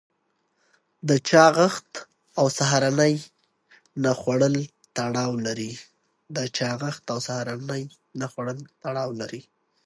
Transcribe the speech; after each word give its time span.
د 1.09 1.11
چاغښت 1.29 1.89
او 2.39 2.45
سهارنۍ 2.57 3.13
نه 8.21 8.21
خوړل 8.33 8.57
تړاو 8.95 9.11
لري. 9.25 9.41